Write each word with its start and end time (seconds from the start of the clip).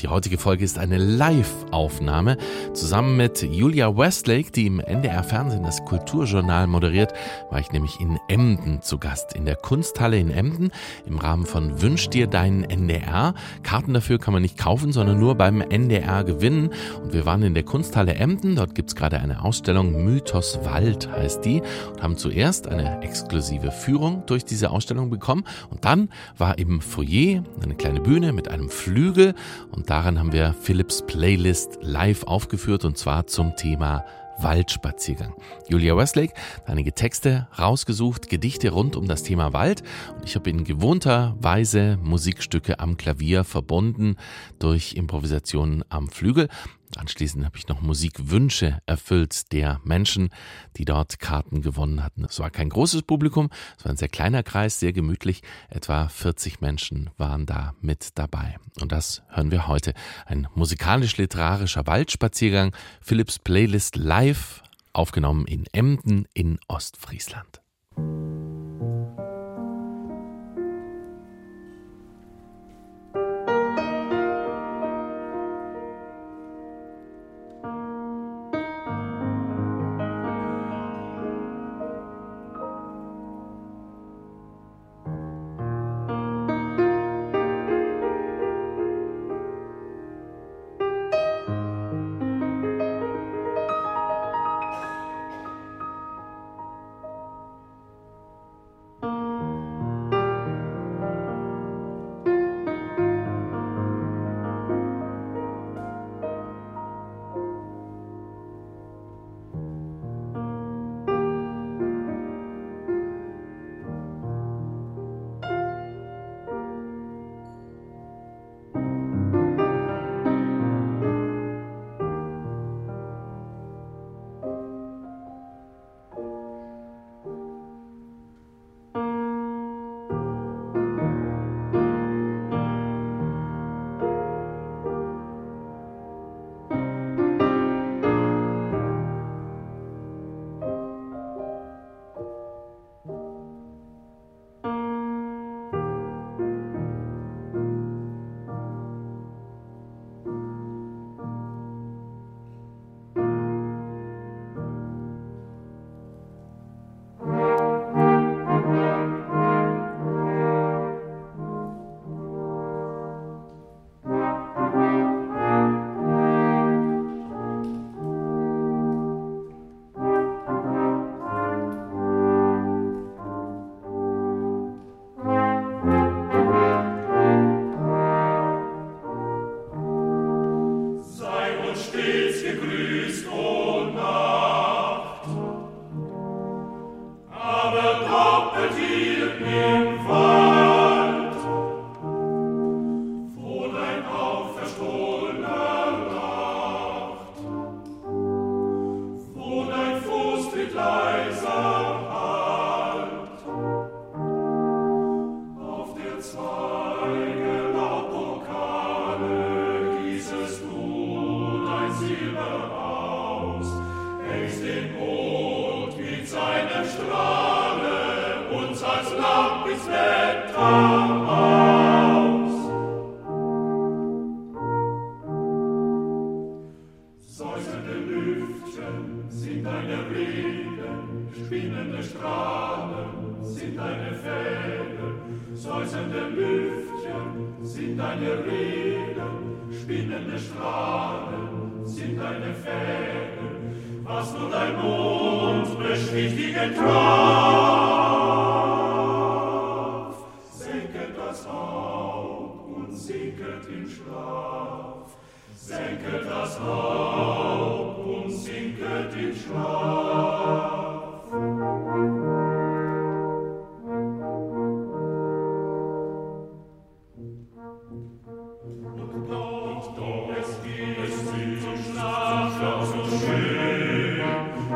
Die 0.00 0.06
heutige 0.06 0.38
Folge 0.38 0.64
ist 0.64 0.78
eine 0.78 0.96
Live-Aufnahme. 0.96 2.36
Zusammen 2.72 3.16
mit 3.16 3.42
Julia 3.42 3.96
Westlake, 3.96 4.52
die 4.52 4.66
im 4.66 4.78
NDR 4.78 5.24
Fernsehen 5.24 5.64
das 5.64 5.84
Kulturjournal 5.84 6.68
moderiert, 6.68 7.12
war 7.50 7.58
ich 7.58 7.72
nämlich 7.72 7.98
in 7.98 8.16
Emden 8.28 8.80
zu 8.80 8.98
Gast. 8.98 9.34
In 9.34 9.44
der 9.44 9.56
Kunsthalle 9.56 10.16
in 10.16 10.30
Emden 10.30 10.70
im 11.04 11.18
Rahmen 11.18 11.46
von 11.46 11.82
Wünsch 11.82 12.10
dir 12.10 12.28
deinen 12.28 12.62
NDR. 12.62 13.34
Karten 13.64 13.92
dafür 13.92 14.20
kann 14.20 14.32
man 14.32 14.42
nicht 14.42 14.56
kaufen, 14.56 14.92
sondern 14.92 15.18
nur 15.18 15.34
beim 15.34 15.60
NDR 15.60 16.22
gewinnen. 16.22 16.70
Und 17.02 17.12
wir 17.12 17.26
waren 17.26 17.42
in 17.42 17.54
der 17.54 17.64
Kunsthalle 17.64 18.14
Emden. 18.14 18.54
Dort 18.54 18.76
gibt 18.76 18.90
es 18.90 18.94
gerade 18.94 19.18
eine 19.18 19.42
Ausstellung 19.42 20.04
Mythos 20.04 20.60
Wald 20.62 21.10
heißt 21.10 21.44
die. 21.44 21.60
Und 21.90 22.02
haben 22.04 22.16
zuerst 22.16 22.68
eine 22.68 23.02
exklusive 23.02 23.72
Führung 23.72 24.22
durch 24.26 24.44
diese 24.44 24.70
Ausstellung 24.70 25.10
bekommen. 25.10 25.42
Und 25.70 25.84
dann 25.84 26.08
war 26.36 26.56
im 26.58 26.80
Foyer 26.80 27.42
eine 27.60 27.74
kleine 27.74 28.00
Bühne 28.00 28.32
mit 28.32 28.46
einem 28.46 28.70
Flügel. 28.70 29.34
Und 29.72 29.87
daran 29.88 30.18
haben 30.18 30.32
wir 30.32 30.54
Philips 30.60 31.02
Playlist 31.06 31.78
live 31.80 32.24
aufgeführt 32.24 32.84
und 32.84 32.98
zwar 32.98 33.26
zum 33.26 33.56
Thema 33.56 34.04
Waldspaziergang. 34.38 35.34
Julia 35.68 35.96
Westlake 35.96 36.34
hat 36.56 36.68
einige 36.68 36.92
Texte 36.92 37.48
rausgesucht, 37.58 38.28
Gedichte 38.28 38.70
rund 38.70 38.96
um 38.96 39.08
das 39.08 39.22
Thema 39.22 39.54
Wald 39.54 39.82
und 40.14 40.24
ich 40.26 40.34
habe 40.34 40.50
in 40.50 40.64
gewohnter 40.64 41.36
Weise 41.40 41.98
Musikstücke 42.02 42.78
am 42.80 42.98
Klavier 42.98 43.44
verbunden 43.44 44.16
durch 44.58 44.92
Improvisationen 44.92 45.82
am 45.88 46.08
Flügel. 46.08 46.48
Anschließend 46.96 47.44
habe 47.44 47.56
ich 47.58 47.68
noch 47.68 47.80
Musikwünsche 47.80 48.80
erfüllt 48.86 49.52
der 49.52 49.80
Menschen, 49.84 50.30
die 50.76 50.84
dort 50.84 51.18
Karten 51.18 51.60
gewonnen 51.60 52.02
hatten. 52.02 52.24
Es 52.24 52.40
war 52.40 52.50
kein 52.50 52.70
großes 52.70 53.02
Publikum, 53.02 53.50
es 53.76 53.84
war 53.84 53.92
ein 53.92 53.96
sehr 53.96 54.08
kleiner 54.08 54.42
Kreis, 54.42 54.80
sehr 54.80 54.92
gemütlich. 54.92 55.42
Etwa 55.68 56.08
40 56.08 56.60
Menschen 56.60 57.10
waren 57.18 57.46
da 57.46 57.74
mit 57.80 58.18
dabei. 58.18 58.56
Und 58.80 58.92
das 58.92 59.22
hören 59.28 59.50
wir 59.50 59.68
heute. 59.68 59.92
Ein 60.26 60.48
musikalisch-literarischer 60.54 61.86
Waldspaziergang, 61.86 62.74
Philips 63.00 63.38
Playlist 63.38 63.96
live, 63.96 64.62
aufgenommen 64.92 65.46
in 65.46 65.66
Emden 65.72 66.26
in 66.32 66.58
Ostfriesland. 66.68 67.60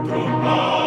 to 0.09 0.15
bow. 0.15 0.82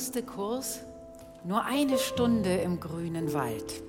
Auguste-Kurs 0.00 0.80
nur 1.44 1.62
eine 1.62 1.98
Stunde 1.98 2.54
im 2.54 2.80
grünen 2.80 3.34
Wald. 3.34 3.82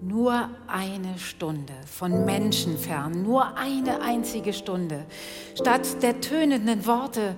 Nur 0.00 0.48
eine 0.66 1.18
Stunde 1.18 1.74
von 1.84 2.24
Menschen 2.24 2.78
fern, 2.78 3.22
nur 3.22 3.58
eine 3.58 4.00
einzige 4.00 4.54
Stunde. 4.54 5.04
Statt 5.54 6.02
der 6.02 6.22
tönenden 6.22 6.86
Worte 6.86 7.36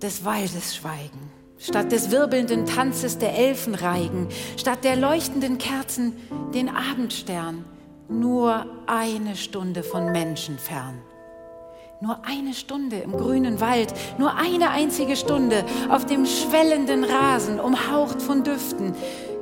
des 0.00 0.24
Waldes 0.24 0.74
schweigen, 0.74 1.30
statt 1.58 1.92
des 1.92 2.10
wirbelnden 2.10 2.64
Tanzes 2.64 3.18
der 3.18 3.36
Elfenreigen, 3.36 4.28
statt 4.56 4.82
der 4.82 4.96
leuchtenden 4.96 5.58
Kerzen 5.58 6.16
den 6.54 6.70
Abendstern. 6.70 7.66
Nur 8.08 8.64
eine 8.86 9.36
Stunde 9.36 9.82
von 9.82 10.10
Menschen 10.10 10.58
fern. 10.58 11.02
Nur 12.02 12.16
eine 12.26 12.54
Stunde 12.54 12.96
im 12.96 13.12
grünen 13.12 13.60
Wald, 13.60 13.92
nur 14.16 14.34
eine 14.34 14.70
einzige 14.70 15.16
Stunde 15.16 15.66
auf 15.90 16.06
dem 16.06 16.24
schwellenden 16.24 17.04
Rasen, 17.04 17.60
umhaucht 17.60 18.22
von 18.22 18.42
Düften, 18.42 18.94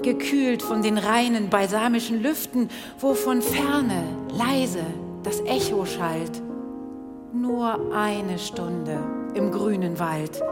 gekühlt 0.02 0.60
von 0.60 0.82
den 0.82 0.98
reinen 0.98 1.50
balsamischen 1.50 2.20
Lüften, 2.20 2.68
wo 2.98 3.14
von 3.14 3.42
ferne 3.42 4.02
leise 4.36 4.82
das 5.22 5.38
Echo 5.42 5.86
schallt. 5.86 6.42
Nur 7.32 7.94
eine 7.94 8.40
Stunde 8.40 8.98
im 9.34 9.52
grünen 9.52 10.00
Wald. 10.00 10.42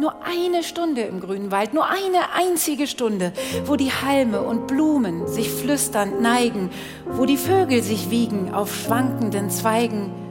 Nur 0.00 0.16
eine 0.24 0.64
Stunde 0.64 1.02
im 1.02 1.20
grünen 1.20 1.52
Wald, 1.52 1.74
nur 1.74 1.86
eine 1.86 2.32
einzige 2.34 2.88
Stunde, 2.88 3.32
wo 3.66 3.76
die 3.76 3.92
Halme 3.92 4.42
und 4.42 4.66
Blumen 4.66 5.28
sich 5.28 5.48
flüsternd 5.52 6.20
neigen, 6.20 6.70
wo 7.08 7.24
die 7.24 7.36
Vögel 7.36 7.84
sich 7.84 8.10
wiegen 8.10 8.52
auf 8.52 8.74
schwankenden 8.74 9.48
Zweigen, 9.48 10.25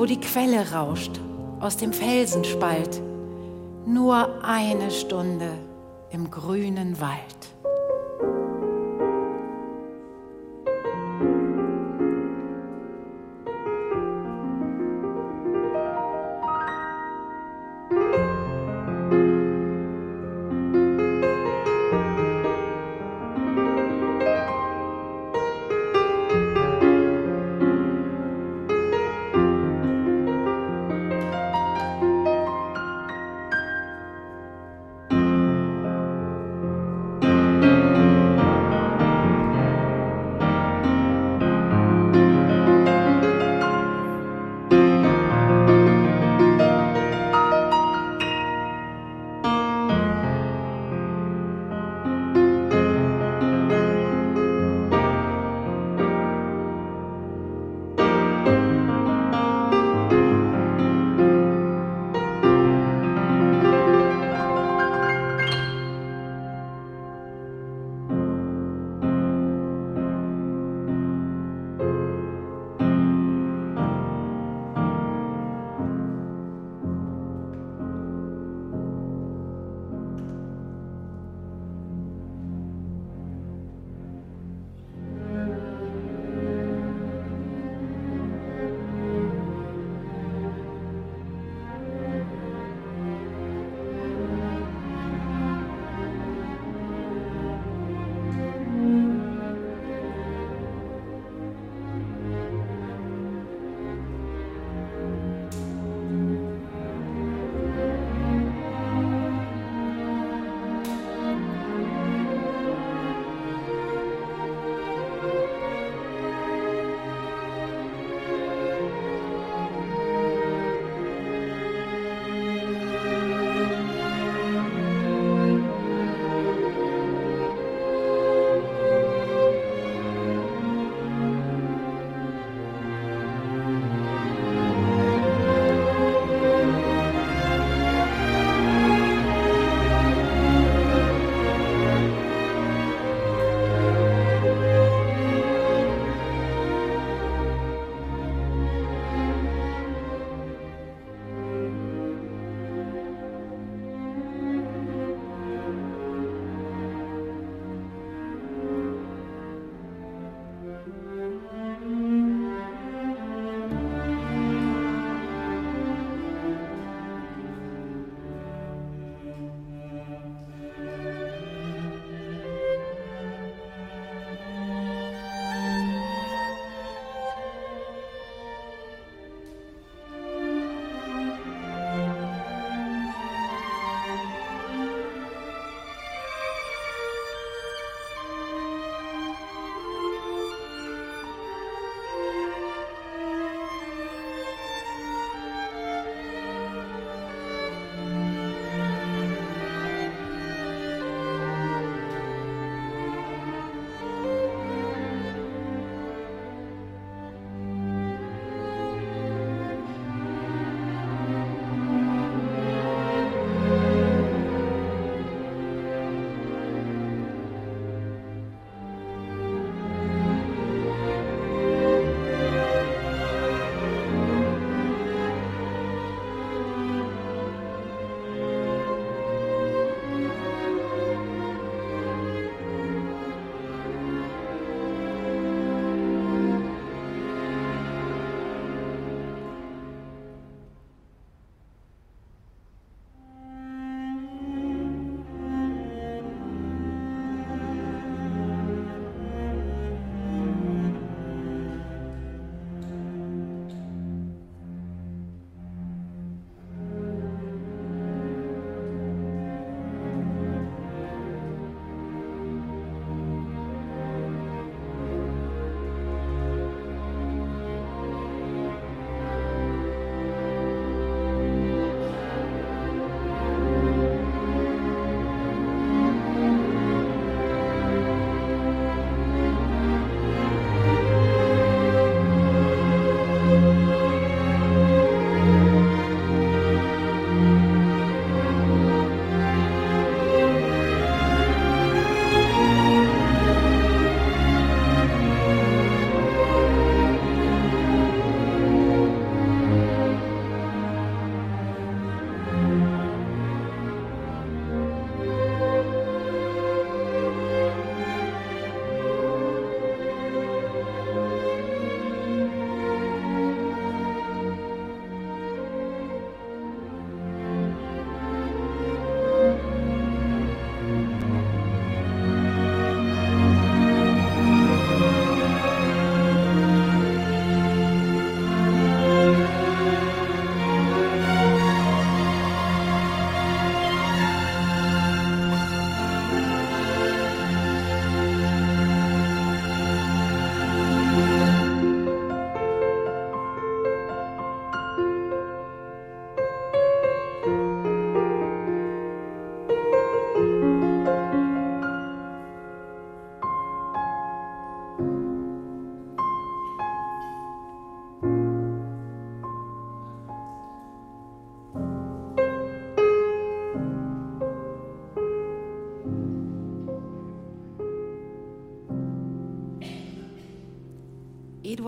wo 0.00 0.06
die 0.06 0.18
Quelle 0.18 0.72
rauscht 0.72 1.20
aus 1.60 1.76
dem 1.76 1.92
Felsenspalt. 1.92 3.02
Nur 3.84 4.42
eine 4.42 4.90
Stunde 4.90 5.50
im 6.10 6.30
grünen 6.30 6.98
Wald. 7.02 7.59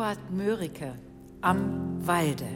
Eduard 0.02 0.32
Mörike 0.32 0.94
am 1.42 2.04
Walde. 2.04 2.48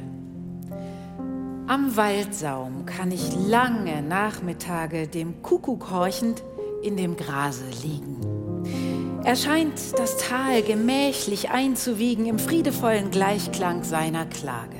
Am 1.68 1.96
Waldsaum 1.96 2.86
kann 2.86 3.12
ich 3.12 3.36
lange 3.36 4.02
Nachmittage 4.02 5.06
dem 5.06 5.42
Kuckuck 5.42 5.88
horchend 5.88 6.42
in 6.82 6.96
dem 6.96 7.16
Grase 7.16 7.66
liegen. 7.84 9.22
Er 9.22 9.36
scheint 9.36 9.96
das 9.96 10.16
Tal 10.16 10.62
gemächlich 10.62 11.48
einzuwiegen 11.50 12.26
im 12.26 12.40
friedevollen 12.40 13.12
Gleichklang 13.12 13.84
seiner 13.84 14.26
Klage. 14.26 14.78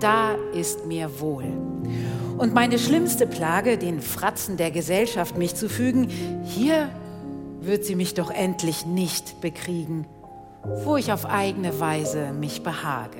Da 0.00 0.34
ist 0.52 0.84
mir 0.84 1.20
wohl. 1.20 1.46
Und 2.36 2.52
meine 2.52 2.78
schlimmste 2.78 3.26
Plage, 3.26 3.78
den 3.78 4.02
Fratzen 4.02 4.58
der 4.58 4.70
Gesellschaft 4.70 5.38
mich 5.38 5.54
zu 5.54 5.70
fügen, 5.70 6.10
hier 6.44 6.90
wird 7.62 7.86
sie 7.86 7.94
mich 7.94 8.12
doch 8.12 8.30
endlich 8.30 8.84
nicht 8.84 9.40
bekriegen, 9.40 10.06
wo 10.84 10.96
ich 10.96 11.12
auf 11.12 11.26
eigene 11.26 11.78
Weise 11.80 12.32
mich 12.32 12.62
behage. 12.62 13.18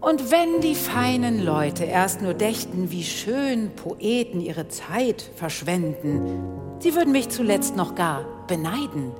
Und 0.00 0.30
wenn 0.30 0.60
die 0.60 0.74
feinen 0.74 1.44
Leute 1.44 1.84
erst 1.84 2.22
nur 2.22 2.34
dächten, 2.34 2.90
wie 2.90 3.02
schön 3.02 3.70
Poeten 3.74 4.40
ihre 4.40 4.68
Zeit 4.68 5.30
verschwenden, 5.34 6.78
sie 6.78 6.94
würden 6.94 7.12
mich 7.12 7.30
zuletzt 7.30 7.76
noch 7.76 7.94
gar 7.94 8.24
beneiden. 8.46 9.12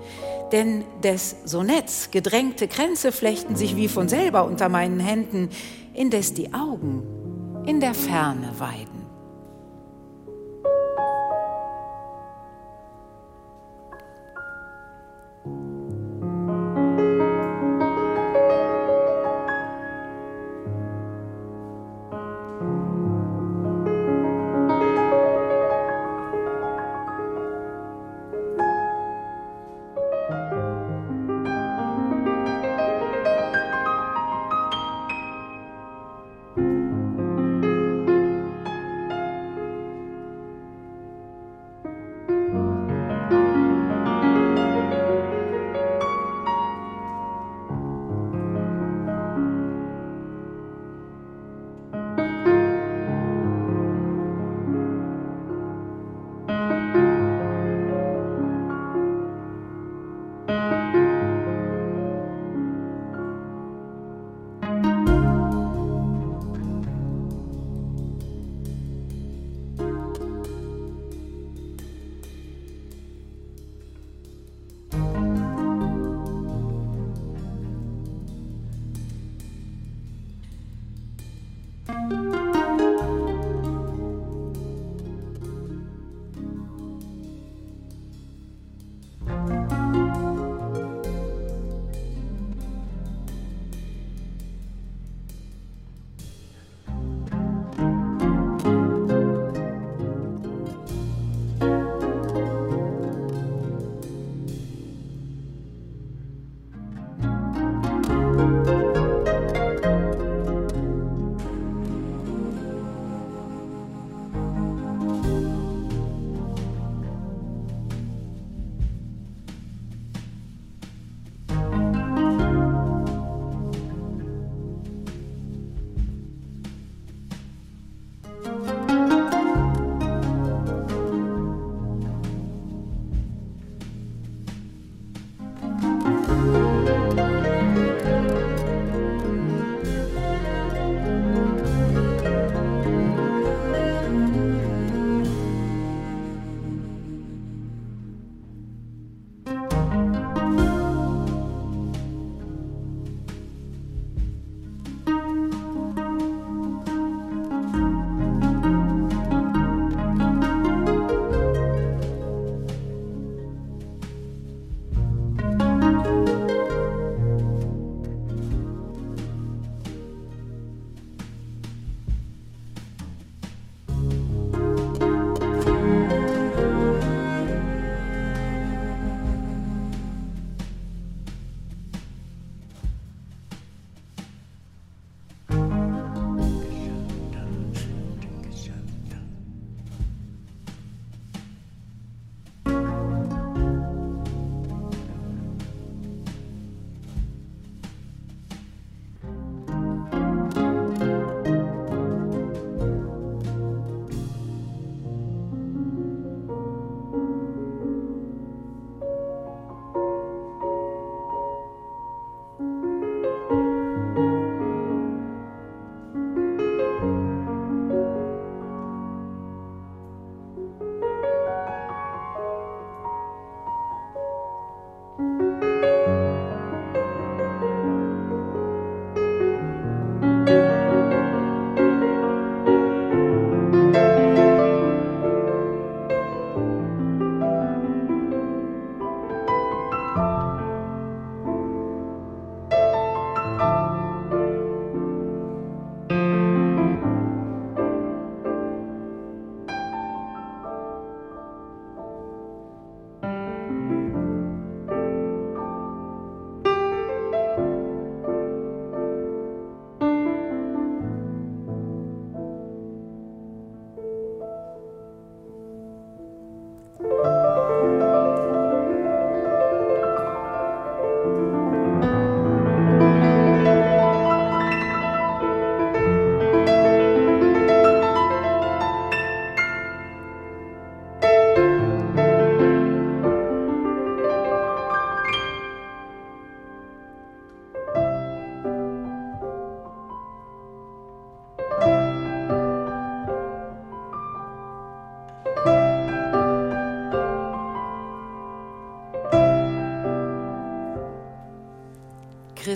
Denn 0.52 0.85
des 1.02 1.37
Sonetts 1.44 2.11
gedrängte 2.12 2.68
Kränze 2.68 3.11
flechten 3.11 3.56
sich 3.56 3.74
wie 3.74 3.88
von 3.88 4.09
selber 4.09 4.44
unter 4.44 4.68
meinen 4.68 5.00
Händen, 5.00 5.48
indes 5.92 6.35
die 6.35 6.54
Augen 6.54 7.02
in 7.66 7.80
der 7.80 7.94
Ferne 7.94 8.52
weiden. 8.59 8.95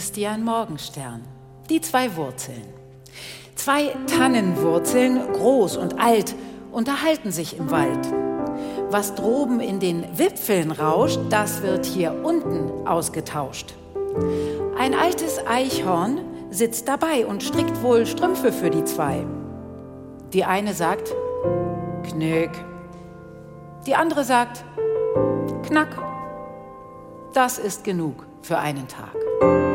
Christian 0.01 0.43
Morgenstern. 0.45 1.21
Die 1.69 1.83
zwei 1.83 2.17
Wurzeln. 2.17 2.63
Zwei 3.55 3.95
Tannenwurzeln, 4.07 5.31
groß 5.35 5.77
und 5.77 6.01
alt, 6.01 6.35
unterhalten 6.73 7.31
sich 7.33 7.59
im 7.59 7.71
Wald. 7.71 8.09
Was 8.89 9.15
droben 9.15 9.61
in 9.61 9.79
den 9.79 10.07
Wipfeln 10.17 10.71
rauscht, 10.71 11.21
das 11.29 11.61
wird 11.61 11.85
hier 11.85 12.25
unten 12.25 12.87
ausgetauscht. 12.87 13.75
Ein 14.79 14.95
altes 14.95 15.39
Eichhorn 15.47 16.23
sitzt 16.49 16.89
dabei 16.89 17.27
und 17.27 17.43
strickt 17.43 17.83
wohl 17.83 18.07
Strümpfe 18.07 18.53
für 18.53 18.71
die 18.71 18.85
zwei. 18.85 19.27
Die 20.33 20.47
eine 20.47 20.73
sagt, 20.73 21.13
Knick. 22.09 22.53
Die 23.85 23.97
andere 23.97 24.25
sagt, 24.25 24.65
Knack. 25.67 25.95
Das 27.35 27.59
ist 27.59 27.85
genug 27.85 28.25
für 28.41 28.57
einen 28.57 28.89
Tag. 28.89 29.70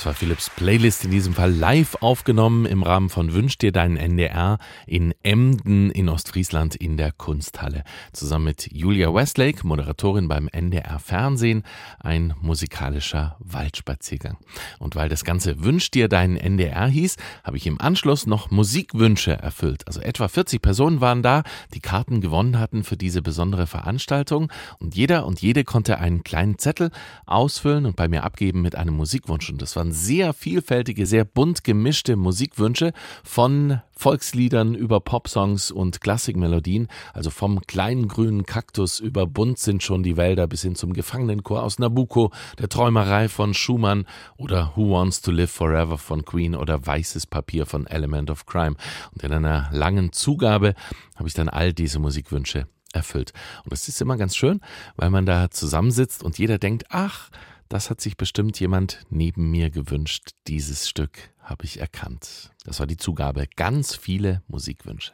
Das 0.00 0.06
war 0.06 0.14
Philips 0.14 0.48
Playlist 0.48 1.04
in 1.04 1.10
diesem 1.10 1.34
Fall 1.34 1.52
live 1.52 1.96
aufgenommen 2.00 2.64
im 2.64 2.82
Rahmen 2.82 3.10
von 3.10 3.34
Wünsch 3.34 3.58
dir 3.58 3.70
deinen 3.70 3.98
NDR 3.98 4.56
in 4.86 5.12
Emden 5.22 5.90
in 5.90 6.08
Ostfriesland 6.08 6.74
in 6.74 6.96
der 6.96 7.12
Kunsthalle. 7.12 7.84
Zusammen 8.14 8.46
mit 8.46 8.72
Julia 8.72 9.12
Westlake, 9.12 9.66
Moderatorin 9.66 10.26
beim 10.26 10.48
NDR 10.48 10.98
Fernsehen, 11.00 11.64
ein 11.98 12.32
musikalischer 12.40 13.36
Waldspaziergang. 13.40 14.38
Und 14.78 14.96
weil 14.96 15.10
das 15.10 15.22
Ganze 15.22 15.62
Wünsch 15.62 15.90
dir 15.90 16.08
deinen 16.08 16.38
NDR 16.38 16.86
hieß, 16.86 17.16
habe 17.44 17.58
ich 17.58 17.66
im 17.66 17.78
Anschluss 17.78 18.26
noch 18.26 18.50
Musikwünsche 18.50 19.32
erfüllt. 19.32 19.86
Also 19.86 20.00
etwa 20.00 20.28
40 20.28 20.62
Personen 20.62 21.02
waren 21.02 21.22
da, 21.22 21.42
die 21.74 21.80
Karten 21.80 22.22
gewonnen 22.22 22.58
hatten 22.58 22.84
für 22.84 22.96
diese 22.96 23.20
besondere 23.20 23.66
Veranstaltung. 23.66 24.50
Und 24.78 24.96
jeder 24.96 25.26
und 25.26 25.42
jede 25.42 25.62
konnte 25.64 25.98
einen 25.98 26.24
kleinen 26.24 26.56
Zettel 26.56 26.90
ausfüllen 27.26 27.84
und 27.84 27.96
bei 27.96 28.08
mir 28.08 28.24
abgeben 28.24 28.62
mit 28.62 28.76
einem 28.76 28.94
Musikwunsch. 28.94 29.50
Und 29.50 29.60
das 29.60 29.76
waren 29.90 29.92
sehr 29.92 30.32
vielfältige, 30.32 31.04
sehr 31.06 31.24
bunt 31.24 31.64
gemischte 31.64 32.16
Musikwünsche 32.16 32.92
von 33.24 33.80
Volksliedern 33.92 34.74
über 34.74 35.00
Popsongs 35.00 35.70
und 35.70 36.00
Klassikmelodien, 36.00 36.88
also 37.12 37.30
vom 37.30 37.60
kleinen 37.66 38.08
grünen 38.08 38.46
Kaktus 38.46 39.00
über 39.00 39.26
Bunt 39.26 39.58
sind 39.58 39.82
schon 39.82 40.02
die 40.02 40.16
Wälder 40.16 40.46
bis 40.46 40.62
hin 40.62 40.74
zum 40.74 40.92
Gefangenenchor 40.92 41.62
aus 41.62 41.78
Nabucco, 41.78 42.30
der 42.58 42.68
Träumerei 42.68 43.28
von 43.28 43.52
Schumann 43.52 44.06
oder 44.36 44.72
Who 44.76 44.92
Wants 44.92 45.20
to 45.22 45.30
Live 45.30 45.50
Forever 45.50 45.98
von 45.98 46.24
Queen 46.24 46.54
oder 46.54 46.86
Weißes 46.86 47.26
Papier 47.26 47.66
von 47.66 47.86
Element 47.86 48.30
of 48.30 48.46
Crime. 48.46 48.76
Und 49.12 49.22
in 49.22 49.32
einer 49.32 49.68
langen 49.72 50.12
Zugabe 50.12 50.74
habe 51.16 51.28
ich 51.28 51.34
dann 51.34 51.48
all 51.48 51.72
diese 51.72 51.98
Musikwünsche 51.98 52.66
erfüllt. 52.92 53.32
Und 53.64 53.72
das 53.72 53.88
ist 53.88 54.00
immer 54.00 54.16
ganz 54.16 54.36
schön, 54.36 54.60
weil 54.96 55.10
man 55.10 55.26
da 55.26 55.50
zusammensitzt 55.50 56.22
und 56.22 56.38
jeder 56.38 56.58
denkt, 56.58 56.86
ach, 56.90 57.30
das 57.70 57.88
hat 57.88 58.00
sich 58.00 58.16
bestimmt 58.16 58.58
jemand 58.58 59.06
neben 59.10 59.50
mir 59.50 59.70
gewünscht. 59.70 60.30
Dieses 60.48 60.88
Stück 60.88 61.30
habe 61.38 61.64
ich 61.64 61.80
erkannt. 61.80 62.50
Das 62.64 62.80
war 62.80 62.86
die 62.86 62.96
Zugabe. 62.96 63.46
Ganz 63.56 63.94
viele 63.94 64.42
Musikwünsche. 64.48 65.12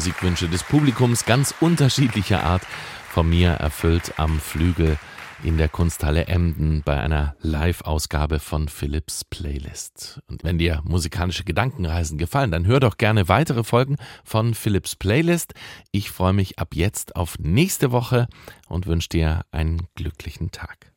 Musikwünsche 0.00 0.48
des 0.48 0.62
Publikums 0.62 1.26
ganz 1.26 1.54
unterschiedlicher 1.60 2.42
Art 2.42 2.62
von 3.10 3.28
mir 3.28 3.50
erfüllt 3.50 4.14
am 4.16 4.40
Flügel 4.40 4.96
in 5.44 5.58
der 5.58 5.68
Kunsthalle 5.68 6.26
Emden 6.26 6.80
bei 6.82 6.98
einer 6.98 7.36
Live-Ausgabe 7.42 8.38
von 8.38 8.68
Philips 8.68 9.26
Playlist. 9.26 10.22
Und 10.26 10.42
wenn 10.42 10.56
dir 10.56 10.80
musikalische 10.84 11.44
Gedankenreisen 11.44 12.16
gefallen, 12.16 12.50
dann 12.50 12.64
hör 12.64 12.80
doch 12.80 12.96
gerne 12.96 13.28
weitere 13.28 13.62
Folgen 13.62 13.96
von 14.24 14.54
Philips 14.54 14.96
Playlist. 14.96 15.52
Ich 15.92 16.10
freue 16.10 16.32
mich 16.32 16.58
ab 16.58 16.68
jetzt 16.72 17.14
auf 17.14 17.38
nächste 17.38 17.92
Woche 17.92 18.26
und 18.70 18.86
wünsche 18.86 19.10
dir 19.10 19.42
einen 19.50 19.86
glücklichen 19.96 20.50
Tag. 20.50 20.94